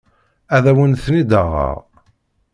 [0.55, 1.77] Ad awen-ten-id-aɣeɣ.